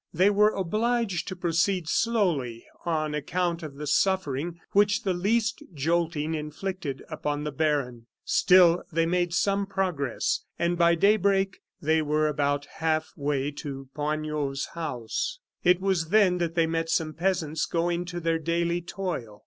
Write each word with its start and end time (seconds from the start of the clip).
They 0.11 0.31
were 0.31 0.49
obliged 0.49 1.27
to 1.27 1.35
proceed 1.35 1.87
slowly 1.87 2.65
on 2.85 3.13
account 3.13 3.61
of 3.61 3.75
the 3.75 3.85
suffering 3.85 4.59
which 4.71 5.03
the 5.03 5.13
least 5.13 5.61
jolting 5.75 6.33
inflicted 6.33 7.03
upon 7.07 7.43
the 7.43 7.51
baron. 7.51 8.07
Still 8.25 8.83
they 8.91 9.05
made 9.05 9.31
some 9.31 9.67
progress, 9.67 10.43
and 10.57 10.75
by 10.75 10.95
daybreak 10.95 11.59
they 11.83 12.01
were 12.01 12.27
about 12.27 12.65
half 12.79 13.13
way 13.15 13.51
to 13.51 13.89
Poignot's 13.93 14.69
house. 14.73 15.37
It 15.63 15.79
was 15.79 16.09
then 16.09 16.39
that 16.39 16.55
they 16.55 16.65
met 16.65 16.89
some 16.89 17.13
peasants 17.13 17.67
going 17.67 18.05
to 18.05 18.19
their 18.19 18.39
daily 18.39 18.81
toil. 18.81 19.39